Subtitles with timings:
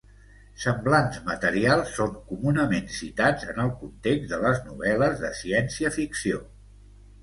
[0.61, 6.47] Semblants materials són comunament citats en el context de les novel·les de ciència-ficció.